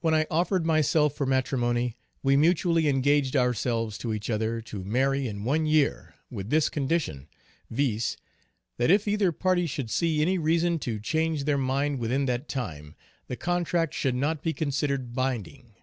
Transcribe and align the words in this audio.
When 0.00 0.12
I 0.12 0.26
offered 0.28 0.66
myself 0.66 1.14
for 1.14 1.24
matrimony, 1.24 1.96
we 2.20 2.36
mutually 2.36 2.88
engaged 2.88 3.36
ourselves 3.36 3.96
to 3.98 4.12
each 4.12 4.28
other, 4.28 4.60
to 4.62 4.82
marry 4.82 5.28
in 5.28 5.44
one 5.44 5.66
year, 5.66 6.16
with 6.32 6.50
this 6.50 6.68
condition, 6.68 7.28
viz: 7.70 8.16
that 8.76 8.90
if 8.90 9.06
either 9.06 9.30
party 9.30 9.68
should 9.68 9.88
see 9.88 10.20
any 10.20 10.36
reason 10.36 10.80
to 10.80 10.98
change 10.98 11.44
their 11.44 11.58
mind 11.58 12.00
within 12.00 12.26
that 12.26 12.48
time, 12.48 12.96
the 13.28 13.36
contract 13.36 13.94
should 13.94 14.16
not 14.16 14.42
be 14.42 14.52
considered 14.52 15.14
binding. 15.14 15.76